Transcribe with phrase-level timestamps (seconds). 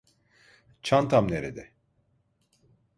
[0.83, 1.71] Çantam nerede?